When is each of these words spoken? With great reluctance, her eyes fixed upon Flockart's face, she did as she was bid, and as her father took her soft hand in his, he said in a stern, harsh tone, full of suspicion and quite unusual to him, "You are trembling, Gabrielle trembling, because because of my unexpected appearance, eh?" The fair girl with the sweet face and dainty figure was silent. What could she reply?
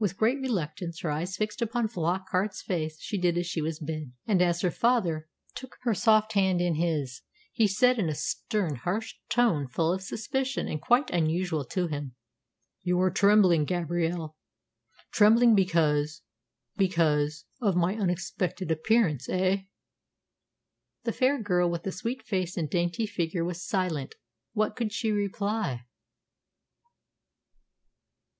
With 0.00 0.16
great 0.16 0.40
reluctance, 0.40 1.02
her 1.02 1.10
eyes 1.12 1.36
fixed 1.36 1.62
upon 1.62 1.86
Flockart's 1.86 2.60
face, 2.62 2.98
she 3.00 3.16
did 3.16 3.38
as 3.38 3.46
she 3.46 3.62
was 3.62 3.78
bid, 3.78 4.10
and 4.26 4.42
as 4.42 4.60
her 4.62 4.72
father 4.72 5.28
took 5.54 5.76
her 5.82 5.94
soft 5.94 6.32
hand 6.32 6.60
in 6.60 6.74
his, 6.74 7.22
he 7.52 7.68
said 7.68 7.96
in 8.00 8.08
a 8.08 8.14
stern, 8.16 8.74
harsh 8.74 9.14
tone, 9.28 9.68
full 9.68 9.92
of 9.92 10.02
suspicion 10.02 10.66
and 10.66 10.82
quite 10.82 11.10
unusual 11.10 11.64
to 11.66 11.86
him, 11.86 12.16
"You 12.80 13.00
are 13.02 13.10
trembling, 13.12 13.64
Gabrielle 13.64 14.34
trembling, 15.12 15.54
because 15.54 16.22
because 16.76 17.44
of 17.60 17.76
my 17.76 17.94
unexpected 17.94 18.72
appearance, 18.72 19.28
eh?" 19.28 19.66
The 21.04 21.12
fair 21.12 21.40
girl 21.40 21.70
with 21.70 21.84
the 21.84 21.92
sweet 21.92 22.24
face 22.24 22.56
and 22.56 22.68
dainty 22.68 23.06
figure 23.06 23.44
was 23.44 23.64
silent. 23.64 24.16
What 24.54 24.74
could 24.74 24.92
she 24.92 25.12
reply? 25.12 25.86